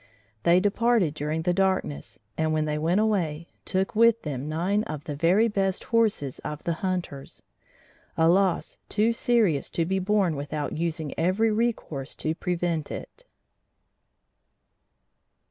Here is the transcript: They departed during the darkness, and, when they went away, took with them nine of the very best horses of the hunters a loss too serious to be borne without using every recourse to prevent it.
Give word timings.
They 0.41 0.59
departed 0.59 1.13
during 1.13 1.43
the 1.43 1.53
darkness, 1.53 2.17
and, 2.35 2.51
when 2.51 2.65
they 2.65 2.79
went 2.79 2.99
away, 2.99 3.49
took 3.65 3.95
with 3.95 4.23
them 4.23 4.49
nine 4.49 4.81
of 4.85 5.03
the 5.03 5.15
very 5.15 5.47
best 5.47 5.83
horses 5.83 6.39
of 6.39 6.63
the 6.63 6.73
hunters 6.81 7.43
a 8.17 8.27
loss 8.27 8.79
too 8.89 9.13
serious 9.13 9.69
to 9.69 9.85
be 9.85 9.99
borne 9.99 10.35
without 10.35 10.75
using 10.75 11.13
every 11.19 11.51
recourse 11.51 12.15
to 12.15 12.33
prevent 12.33 12.89
it. 12.89 13.25